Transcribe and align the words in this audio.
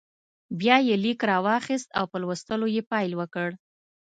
بیا 0.59 0.77
یې 0.87 0.95
لیک 1.03 1.19
راواخیست 1.29 1.89
او 1.99 2.05
په 2.11 2.17
لوستلو 2.21 2.67
یې 2.75 2.81
پیل 2.91 3.11
وکړ. 3.19 3.49